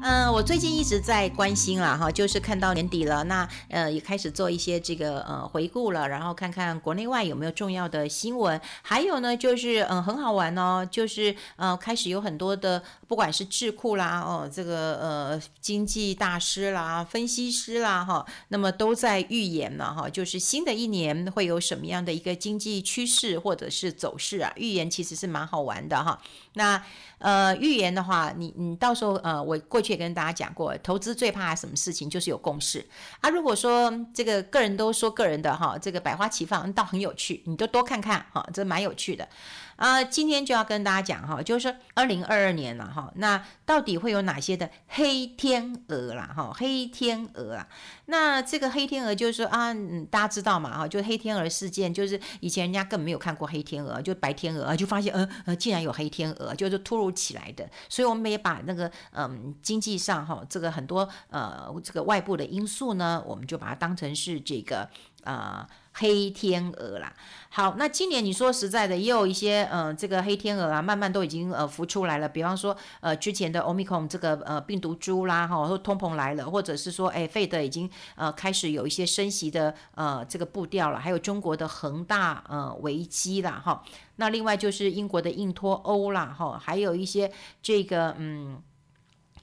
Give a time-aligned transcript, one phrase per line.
[0.00, 26.18] 嗯、我最近一直在关心了哈，就是看到年底了，那呃也开始做一些这个呃回顾了，然后看看国内外有没有重要的新闻，还有呢就是嗯、很好玩哦，就是呃开始有很多的不管是智库啦哦这个呃经济大师啦分析师啦哈，那么都在预言了哈，就是新的一年会有什么样的一个经济趋势或者是走势啊，预言其实是蛮好玩的哈，
[26.54, 26.82] 那。
[27.18, 32.86] 呃，预言的话，你你到时候呃，我过去跟大家讲过，投资最怕什么事情，就是有共识
[33.20, 33.28] 啊。
[33.28, 39.28] 如果说这个个人都说个人的哈，这个百花齐放，倒很有趣，你都多看看哈，这蛮有趣的。
[39.78, 46.52] 啊、今天就要跟大家讲哈，就是二零二二年了哈，那到底会有哪些的黑天鹅啦哈？
[46.52, 47.68] 黑天鹅啊，
[48.06, 64.90] 那这个黑天鹅就是说啊，嗯，大家知道嘛哈，就黑天鹅事件，就是以前人家根本没有看过黑天鹅，就白天鹅，就发现呃呃，竟然有黑天鹅，就是突如其来的，所以我们也把那个嗯经济上哈这个很多呃这个外部的因素呢，我们就把它当成是这个
[65.22, 65.64] 呃。
[65.98, 67.12] 黑天鹅啦，
[67.50, 72.28] 好，那今年你说实在的，也有一些呃，这个黑天鹅啊，慢慢都已经呃浮出来了。
[72.28, 83.82] 比方说呃，之前的 Omicron 这个呃病毒株啦，哈，或通膨来了，或者是说，哎，Fed 已经呃开始有一些升息的呃这个步调了，还有中国的恒大呃危机啦，哈。
[84.16, 88.62] 那另外就是英国的硬脱欧啦，哈，还有一些这个嗯。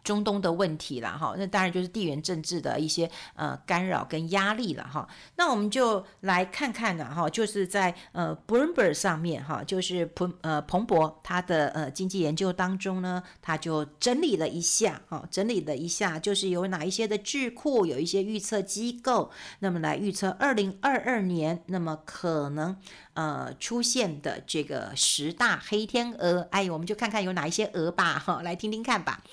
[0.06, 5.06] 中东的问题了哈，那当然就是地缘政治的一些呃干扰跟压力了哈。
[5.36, 22.78] 那我们就来看看呢哈，就是在呃 Bloomberg 上面哈，就是彭呃彭博他的呃经济研究当中呢，他就整理了一下哈，整理了一下，就是有哪一些的智库，有一些预测机构，那么来预测二零二二年，那么可能
[23.16, 29.24] 呃出现的这个十大黑天鹅，哎，我们就看看有哪一些鹅吧哈，来听听看吧。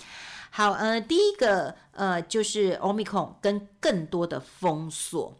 [0.54, 5.34] 好，呃，第一个，呃，就是 Omicron 跟更多的封锁，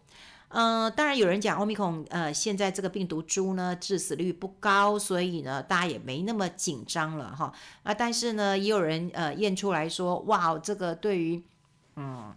[0.49, 7.53] 呃，当然有人讲 Omicron，呃，现在这个病毒株呢，致死率不高，所以呢，大家也没那么紧张了哈，
[7.83, 11.43] 啊，但是呢，也有人呃验出来说，哇，这个对于，
[11.97, 12.35] 嗯。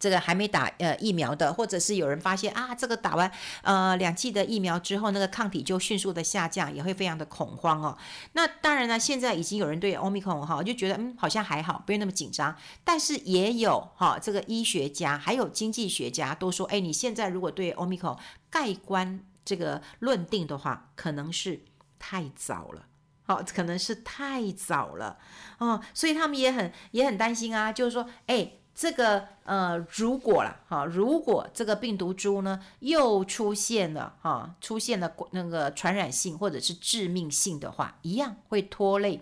[0.00, 3.30] 这个还没打呃疫苗的，或者是有人发现啊，这个打完
[3.60, 7.98] 呃两剂的疫苗之后，那个抗体就迅速的下降，也会非常的恐慌哦。
[8.32, 12.56] 那当然呢，现在已经有人对 Omicron 哈就觉得嗯好像还好，不用那么紧张。
[12.82, 18.18] 但是也有哈这个医学家还有经济学家都说，哎，你现在如果对 Omicron
[18.48, 21.60] 盖棺这个论定的话，可能是
[21.98, 22.86] 太早了，
[23.24, 25.18] 好，可能是太早了
[25.58, 25.82] 哦。
[25.92, 28.52] 所以他们也很也很担心啊，就是说，哎。
[28.74, 39.20] 这个呃，如果了哈，如果这个病毒株呢又出现了哈，出现了那个传染性或者是致命性的话，一样会拖累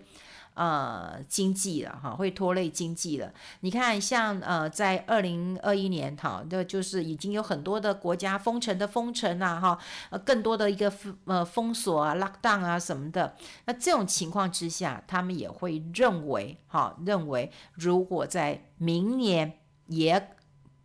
[0.59, 3.33] 呃经济了哈，会拖累经济了。
[3.61, 10.93] 你看，像呃，在二零二一年哈，那就是已经有很多的国家封城的封城啊哈，更多的一个
[11.27, 13.37] 呃封锁啊、lockdown 啊什么的。
[13.67, 20.31] 那这种情况之下，他们也会认为哈，认为如果在明年也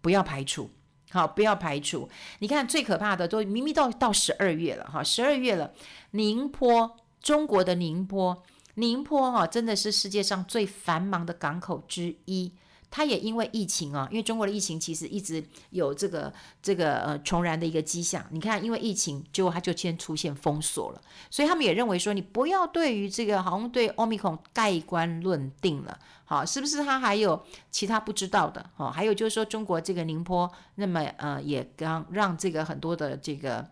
[0.01, 0.69] 不要排除，
[1.11, 2.07] 好，不要排除。
[2.39, 5.71] 你看最可怕的都明明到到十二月了，哈，十二月了。
[6.11, 8.43] 宁波，中国的宁波，
[8.75, 12.53] 宁波哈，真的是世界上最繁忙的港口之一。
[12.95, 18.23] 它也因为疫情啊，因为中国的疫情其实一直有这个这个呃重燃的一个迹象。
[18.29, 21.01] 你看，因为疫情，结果它就先出现封锁了。
[21.31, 26.83] 所以他们也认为说，你不要对于这个好像对 Omicron 盖棺论定了，好，是不是？
[26.83, 28.69] 它还有其他不知道的？
[28.75, 33.67] 好，还有就是说，中国这个宁波，那么呃也刚让这个很多的这个。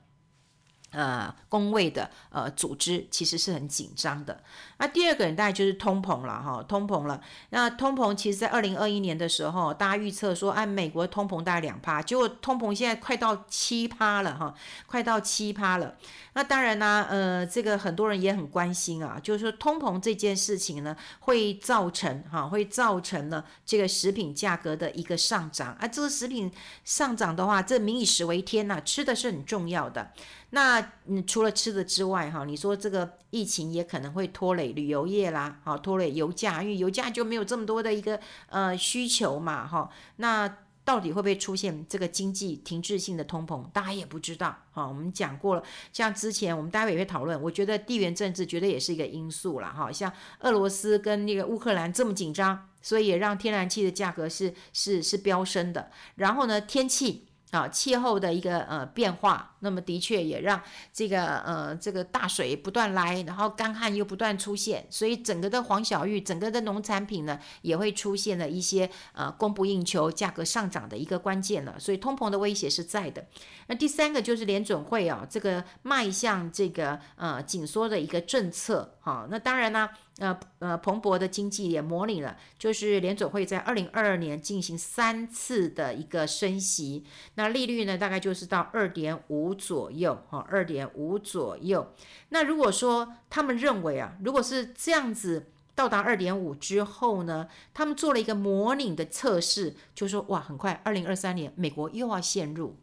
[0.91, 4.44] 呃，工位的呃组织其实是很紧张的。
[4.78, 7.22] 那第二个人大概就是通膨了哈，通膨了。
[7.50, 14.53] 那通膨其实，在二零二一年的时候，大家预测说，按美国通膨大概两趴，结果通膨现在快到七趴了哈，
[14.85, 15.96] 快到七趴了。
[16.34, 25.88] 那当然呢，呃，这个很多人也很关心啊，就是说通膨这件事情呢，会造成哈，会造成了这个食品价格的一个上涨啊。
[25.88, 26.52] 这个食品
[26.84, 30.11] 上涨的话，这民以食为天呐，吃的是很重要的。
[30.53, 38.20] 那你，除了吃的之外，哈，你说这个疫情也可能会拖累旅游业啦，好，拖累油价，因为油价就没有这么多的一个
[38.50, 39.90] 呃需求嘛，哈。
[40.18, 43.64] 那到底会不会出现这个经济停滞性的通膨？
[43.72, 44.86] 大家也不知道，哈。
[44.86, 45.64] 我们讲过了，
[45.94, 49.90] 像之前我们待会也会讨论，我觉得地缘政治绝对也是一个因素啦，哈。
[49.90, 55.90] 像俄罗斯跟那个乌克兰这么紧张，所以也让天然气的价格是是是飙升的。
[56.16, 57.28] 然后呢，天气。
[57.52, 60.62] 啊，气候的一个呃变化，那么的确也让
[60.92, 73.26] 这个呃这个大水不断来，然后干旱又不断出现，所以整个的黄小玉，整个的农产品呢也会出现了一些呃供不应求、价格上涨的一个关键了，所以通膨的威胁是在的。
[73.68, 79.90] 那第三个就是联准会啊，这个迈向这个呃紧缩的一个政策，哈，那当然呢。
[80.20, 87.03] 呃呃，彭博的经济也模拟了，就是联准会在二零二二年进行三次的一个升息，
[87.36, 91.92] 那利率呢大概就是到二点五左右，哈，二点五左右。
[92.30, 102.78] 那如果说他们认为啊，如果是这样子到达二点五之后呢，他们做了一个模拟的测试，就说哇，很快二零二三年美国又要陷入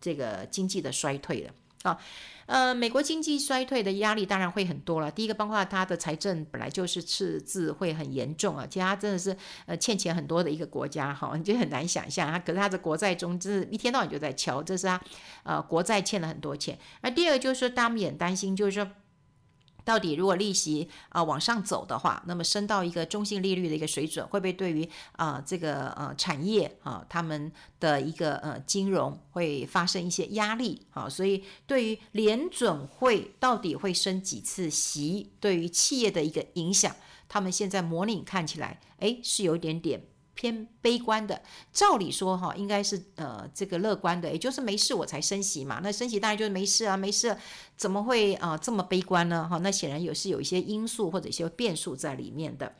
[0.00, 1.50] 这个经济的衰退了
[1.84, 1.98] 啊。
[2.46, 5.10] 呃，美国经济衰退的压力当然会很多了。
[5.10, 9.34] 第一个，包括它的财政本来就是赤字会很严重啊，其他真的是
[9.64, 12.38] 呃欠钱很多的一个国家哈， 你就很难想象它。
[12.38, 15.00] 可是它的国债中，就是一天到晚就在敲，这是它
[15.44, 16.78] 呃国债欠了很多钱。
[17.00, 18.86] 那第二个就是说，大家也担心，就是说。
[19.84, 31.08] 到底如果利息啊、往上走的话，那么升到一个中性利率的一个水准，会不会对于啊、这个呃产业啊他们的一个呃金融会发生一些压力啊？
[31.08, 36.94] 所以对于联准会到底会升几次息，对于企业的一个影响，
[37.28, 40.02] 他们现在模拟看起来，诶是有一点点。
[40.34, 41.40] 偏悲观的，
[41.72, 45.80] 照理说哈，应该是呃这个乐观的，也就是没事我才升息嘛。
[45.82, 47.36] 那升息当然就是没事啊，没事
[47.76, 49.48] 怎么会啊、这么悲观呢？
[49.48, 52.74] 哈，那显然也是有一些因素或者一些变数在里面的。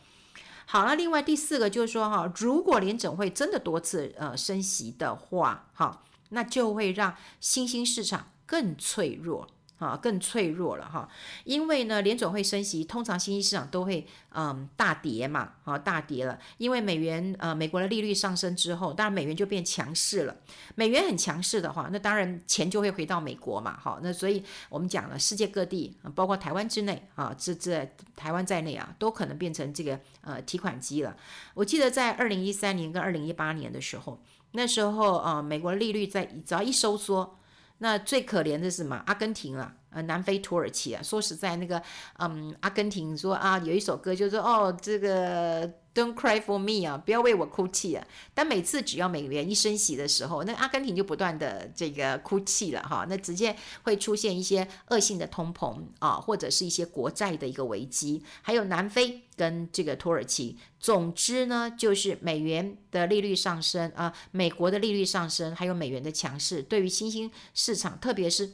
[0.67, 9.47] 好，那另外第四个就是说哈，如果联准会真的多次呃升息的话，哈，那就会让新兴市场更脆弱。
[9.85, 11.09] 啊，更脆弱了哈，
[11.45, 20.35] 因为呢，联总会升息，通常新兴市场都会嗯大跌嘛，啊大跌了，因为美元呃美国的利率上升之后，当然美元就变强势了。
[20.75, 27.87] 美元很强势的话，那当然钱就会回到美国嘛，好，那所以我们讲了，世界各地，包括台湾之内啊，这这
[28.17, 31.15] 台湾在内啊，都可能变成这个呃提款机了。
[31.53, 34.23] 我记得在二零一三年跟二零一八年的时候，
[34.53, 37.39] 那时候啊，美国利率在只要一收缩。
[37.85, 38.97] 那最可怜的是什么？
[39.05, 41.03] 阿根廷啊，呃，南非、土耳其啊。
[41.03, 41.83] 说实在，那个，
[42.19, 45.71] 嗯，阿根廷说啊，有一首歌就是说，哦，这个。
[45.95, 48.05] Don't cry for me 啊，不要为我哭泣啊！
[48.35, 53.55] 但每次只要美元一升息的时候，那阿根廷就不断的这个哭泣了哈，那直接
[53.85, 60.59] 会出现一些恶性的通膨啊，或者是一些国债的一个危机，还有南非跟这个土耳其。
[60.81, 68.53] 总之呢，就是美元的利率上升啊，美国的利率上升，还有美元的强势，对于新兴市场，特别是。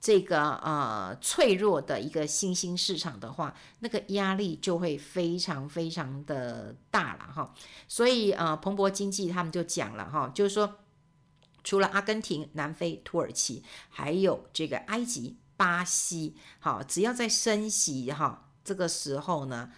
[0.00, 7.54] 这个呃脆弱的一个新兴市场的话，那个压力就会非常非常的大了哈。
[7.86, 10.76] 所以呃，彭博经济他们就讲了哈，就是说，
[11.62, 19.70] 除了阿根廷、南非、土耳其，还有这个埃及、巴西，好，只要在升息哈，这个时候呢，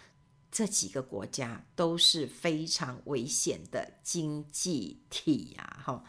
[0.52, 6.04] 这几个国家都是非常危险的经济体呀哈。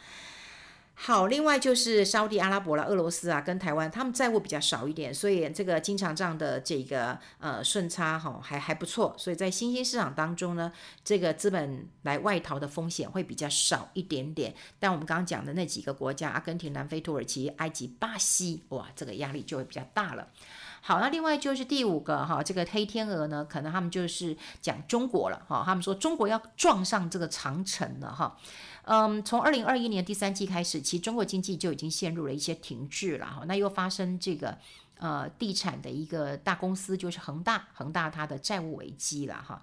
[0.96, 10.72] 好，另外就是沙乌地阿拉伯啦、俄罗斯啊，跟台湾，他们债务比较少一点，所以这个经常账的这个呃顺差哈还还不错，所以在新兴市场当中呢，
[11.04, 14.54] 这个资本来外逃的风险会比较少一点点。
[14.80, 20.28] 但我们刚刚讲的那几个国家，阿根廷、南非、土耳其、埃及、巴西，哇，这个压力就会比较大了。
[20.86, 28.38] 好，那另外就是第五个哈，这个黑天鹅呢，可能他们就是讲中国了哈，他们说中国要撞上这个长城了哈。
[28.86, 33.44] 嗯，从二零二一年第三季开始，其实中国经济就已经陷入了一些停滞了哈。
[33.48, 34.58] 那又发生这个
[35.00, 39.62] 呃地产的一个大公司，就是恒大，恒大它的债务危机了哈。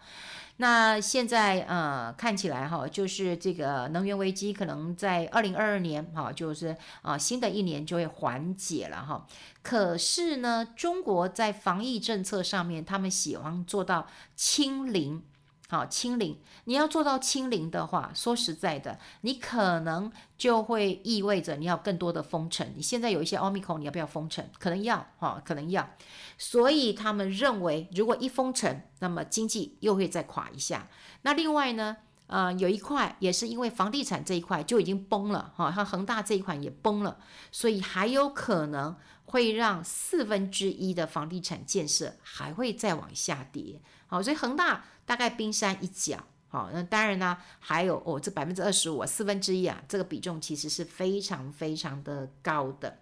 [0.57, 9.27] 那现在呃看起来哈，就是这个能源危机可能在二零二二年哈，就是啊、新的一年就会缓解了哈。
[9.63, 15.23] 可是呢，中国在防疫政策上面，他们喜欢做到清零。
[15.71, 22.75] 好，清零，你要做到清零的话，说实在的，你可能就会意味着你要更多的封城。
[22.75, 24.45] 你现在有一些奥密克戎，你要不要封城？
[24.59, 25.89] 可能要，哈，可能要。
[26.37, 30.89] 所以他们认为，如果一封城，那么经济又会再垮一下。
[31.23, 37.17] 那另外呢，呃，有一块也是因为房地产这一块就已经崩了，哈，像恒大这一块也崩了，
[37.53, 38.97] 所以还有可能
[39.27, 43.81] 会让四分之一的房地产建设还会再往下跌。
[44.11, 44.85] 好，所以恒大。
[45.07, 52.99] 大概冰山一角，好，那当然呢，还有哦，这百分之二十五，四分之一啊，这个比重其实是非常非常的高的。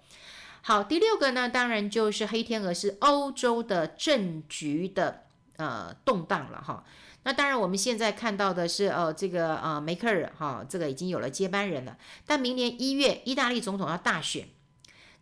[0.62, 5.24] 好，第六个呢，当然就是黑天鹅，是欧洲的政局的
[5.56, 6.82] 呃动荡了哈。
[7.24, 11.98] 那当然，我们现在看到的是，呃，这个呃梅克尔哈，这个已经有了接班人了。
[12.24, 14.48] 但明年一月，意大利总统要大选，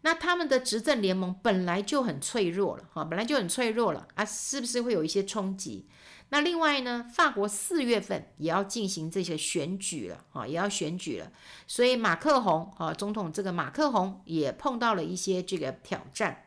[0.02, 5.86] 那他们的执政联盟本来就很脆弱了哈，本来就很脆弱了啊，是不是会有一些冲击？
[6.28, 11.30] 那另外呢，法国四月份也要进行这些选举了啊，也要选举了，
[11.66, 16.46] 所以马克宏啊，总统这个马克宏也碰到了一些这个挑战，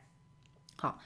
[0.75, 0.99] 好。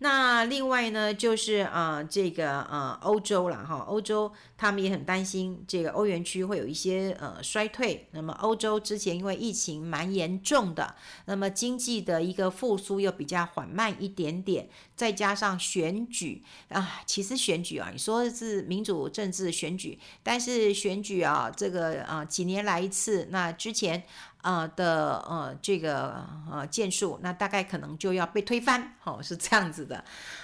[0.00, 8.06] 那另外呢，就是啊、这个呃，欧洲了哈，欧洲他们也很担心这个欧元区会有一些呃衰退。
[8.12, 24.04] 那么欧洲之前因为疫情蛮严重的，那么经济的一个复苏又比较缓慢一点点，再加上选举啊，其实选举啊，你说是民主政治选举，但是选举啊，这个啊几年来一次，那之前。
[24.42, 30.02] 啊、的呃这个呃建树，那大概可能就要被推翻，哦，是这样子的，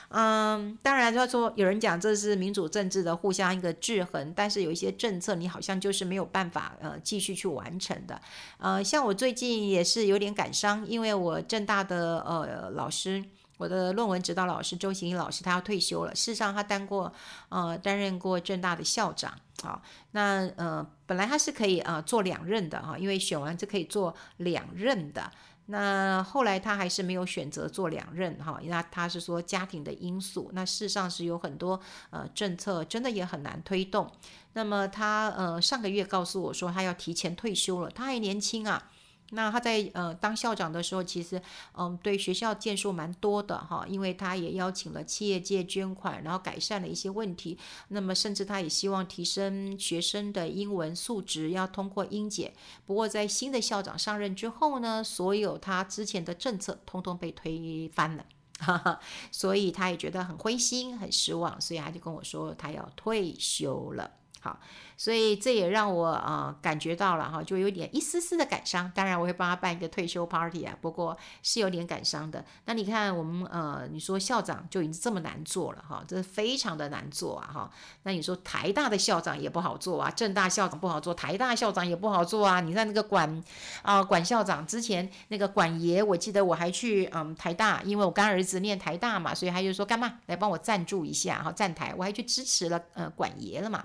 [0.08, 8.20] 嗯，当然他说有人讲这是民主政治的互相一个制衡，但是有一些政策你好像就是没有办法呃继续去完成的，
[8.58, 13.24] 呃，像我最近也是有点感伤，因为我政大的呃老师。
[13.56, 16.14] 我的论文指导老师周行一老师，他要退休了。
[16.14, 17.12] 事实上，他当过
[17.48, 19.32] 呃担任过政大的校长
[19.62, 19.80] 好。
[20.10, 25.30] 那呃本来他是可以呃做两任的哈，因为选完就可以做两任的。
[25.66, 30.50] 那后来他还是没有选择做两任哈，那他是说家庭的因素。
[30.52, 31.80] 那事实上是有很多
[32.10, 34.10] 呃政策真的也很难推动。
[34.52, 38.90] 那么他呃上个月告诉我说他要提前退休了，他还年轻啊。
[39.34, 41.40] 那他在呃当校长的时候，其实
[41.76, 47.58] 嗯对学校建树蛮多的哈，因为他也邀请了企业界捐款，然后改善了一些问题。
[47.88, 52.52] 那么甚至他也希望提升学生的英文素质，要通过英检。
[52.86, 58.24] 不过在新的校长上任之后呢，所有他之前的政策通通被推翻了，
[58.58, 59.00] 哈哈，
[59.30, 64.10] 所以他也觉得很灰心、很失望，所以他就跟我说他要退休了。
[64.44, 64.60] 好，
[64.98, 68.92] 所以这也让我呃感觉到了哈，就有点一丝丝的感伤。
[68.94, 72.44] 当然，我会帮他办一个退休 party 啊，不过是有点感伤的。
[72.66, 77.70] 那你看，我们呃，你说校长就已经这么难做了哈，这是非常的难做啊哈。
[78.02, 82.60] 那你说台大的校长也不好做啊，政大校长不好做，台大校长也不好做啊。
[82.60, 83.42] 你看那个管
[83.80, 93.82] 啊、管校长之前那个管爷，我记得我还去嗯台大，因为我干儿子念台大嘛，所以他就说干嘛来帮我赞助一下哈，站台，我还去支持了呃管爷了嘛。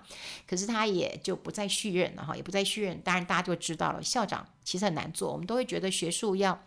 [0.50, 3.00] 可是他也就不再续任了哈，也不再续任。
[3.02, 5.32] 当然大家就知道了，校长其实很难做。
[5.32, 6.60] 我们都会觉得学术要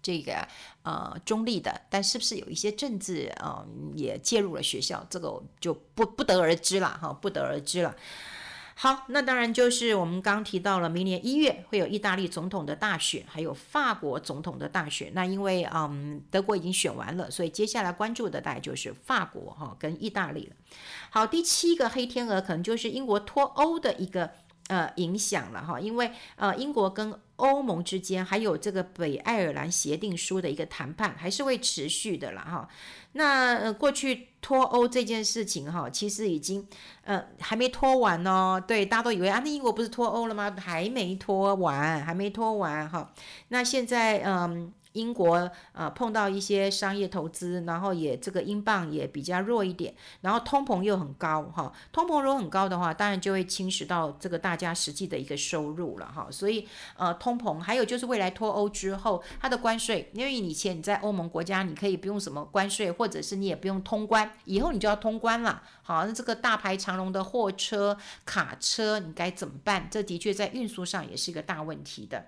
[0.00, 0.46] 这个
[0.82, 7.96] 呃中立的，但是不是有一些政治呃也介入了学校，这个就不不得而知了哈，不得而知了。
[8.82, 15.10] 好，那当然就是我们刚提到了，明年一月会有意大利总统的大选，还有法国总统的大选。
[15.12, 20.56] 那因为嗯德国已经选完了，所以接下来关注的大概就是法国哈跟意大利了。
[21.10, 24.30] 好，第七个黑天鹅可能就是英国脱欧的一个
[24.70, 32.68] 呃影响了哈，因为呃英国跟欧盟之间还有这个北爱尔兰协定书的一个谈判还是会持续的了哈。
[33.12, 36.66] 那呃过去脱欧这件事情哈，其实已经
[37.04, 38.62] 呃还没脱完哦。
[38.64, 40.54] 对，大家都以为啊，那英国不是脱欧了吗？
[40.58, 43.12] 还没脱完，还没脱完哈。
[43.48, 44.72] 那现在嗯。
[44.92, 56.66] 英国呃碰到一些商业投资，然后也这个英镑也比较弱一点，然后通膨又很高哈，通膨如果很高的话，当然就会侵蚀到这个大家实际的一个收入了哈，所以
[56.96, 69.88] 呃通膨还有就是未来脱欧之后它的关税，因为以前你在欧盟国家你可以不用什么关税，或者是你也不用通关，以后你就要通关了，好，那这个大排长龙的货车、卡车你该怎么办？
[69.90, 72.26] 这的确在运输上也是一个大问题的。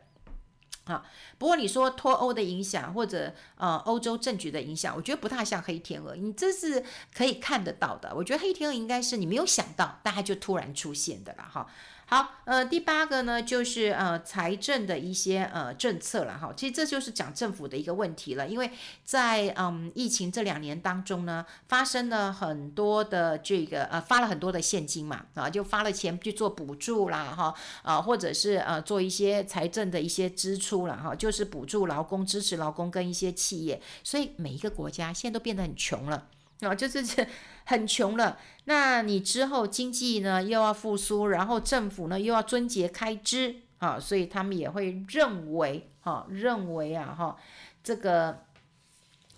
[0.85, 1.01] 啊，
[1.43, 8.15] 不过你说脱欧的影响，或者呃欧洲政局的影响，我觉得不太像黑天鹅，你这是可以看得到的。
[8.15, 11.67] 我觉得黑天鹅应该是你没有想到，但它就突然出现的了哈。
[12.05, 16.53] 好，呃，第八个呢，就是呃财政的一些呃政策了哈。
[16.55, 18.71] 其实这就是讲政府的一个问题了，因为
[19.03, 36.29] 在嗯疫情这两年当中呢，发生了很多的这个呃发了很多的现金嘛啊，就发了钱去做补助啦哈啊，或者是呃做一些财政的一些支出了哈，就是补助劳工、支持劳工跟一些企业，所以每一个国家现在都变得很穷了。
[36.61, 37.27] 啊，就是这
[37.67, 38.39] 很穷了。
[38.67, 47.37] 那你之后经济呢又要复苏，然后政府呢又要撙节开支啊，所以他们也会认为，哈，认为啊，哈，
[47.83, 48.43] 这个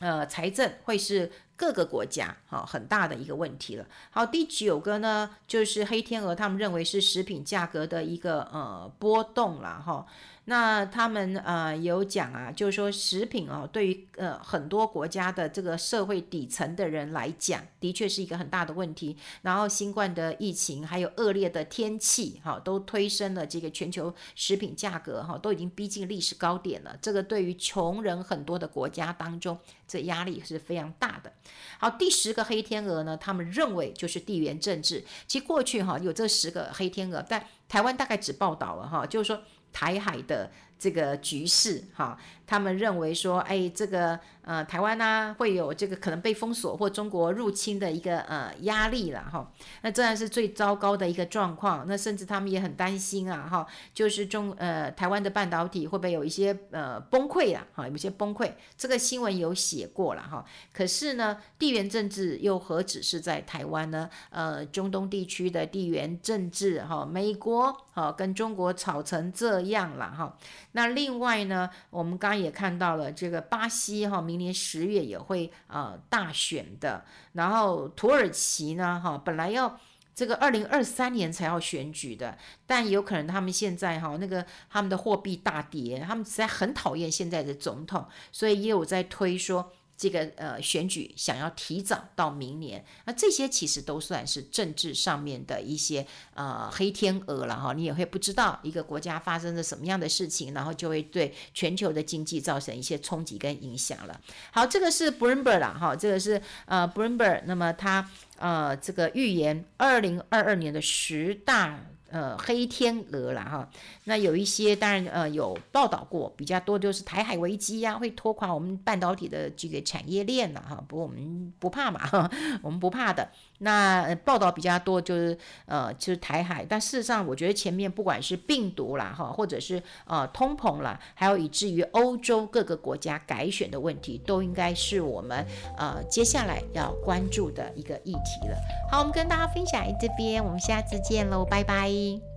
[0.00, 3.86] 呃财政会是各个国家哈很大的一个问题了。
[4.10, 10.04] 好，第九个呢，就是黑天鹅，他们认为是食品价格的一个呃波动了哈。
[10.46, 19.16] 那他们呃有讲啊，就是说食品哦，对于呃很多国家的这个社会底层的人来讲，的确是一个很大的问题。
[19.40, 26.94] 然后新冠的疫情，还有恶劣的天气，哈，都推升了这个全球食品价格，哈，都已经逼近历史高点了。
[27.00, 29.58] 这个对于穷人很多的国家当中，
[29.88, 31.32] 这压力是非常大的。
[31.78, 35.02] 好，第十个黑天鹅呢，他们认为就是地缘政治。
[35.26, 39.40] 其实过去哈有这十个黑天鹅，但台湾大概只报道了哈，就是说。
[39.74, 49.50] 台海的这个局势，哈，他们认为说，哎，这个呃，台湾呢、会有这个可能被封锁或中国入侵的一个呃压力了，哈。
[49.80, 51.86] 那这然是最糟糕的一个状况。
[51.88, 58.52] 那甚至他们也很担心啊，哈，就是中呃台湾的半导体会不会有一些呃崩溃啊，哈，有些崩溃。
[58.76, 60.44] 这个新闻有写过了，哈。
[60.72, 64.10] 可是呢，地缘政治又何止是在台湾呢？
[64.28, 70.36] 呃，中东地区的地缘政治，哈，美国，哈，跟中国吵成这样了，哈。
[70.72, 77.04] 那另外呢，我们刚也看到了这个巴西哈，明年十月也会呃大选的。
[77.32, 79.78] 然后土耳其呢，哈，本来要
[80.14, 82.36] 这个二零二三年才要选举的，
[82.66, 89.72] 但有可能他们现在哈那个他们的货币大跌，他们实在很讨厌现在的总统，所以也有在推说。
[89.96, 104.20] 这个呃选举想要提早到明年，那这些其实都算是政治上面的一些呃黑天鹅了哈，你也会不知道一个国家发生了什么样的事情，然后就会对全球的经济造成一些冲击跟影响了。
[104.50, 111.80] 好，这个是 Bloomberg 啦哈，这个是呃 Bloomberg，那么他呃这个预言二零二二年的十大。
[112.14, 113.68] 呃，黑天鹅啦哈，
[114.04, 122.30] 那有一些当然呃有报道过，比较多就是台海危机呀、啊，会拖垮我们半导体的这个产业链呐哈，不过我们不怕嘛，哈
[122.62, 123.28] 我们不怕的。
[123.58, 135.44] 那报道比较多就是呃就是台海，但事实上我觉得前面不管是病毒啦哈，或者是呃通膨啦，还有以至于欧洲各个国家改选的问题，都应该是我们
[135.76, 138.56] 呃接下来要关注的一个议题了。
[138.88, 142.03] 好，我们跟大家分享这边，我们下次见喽，拜拜。
[142.04, 142.33] kasih.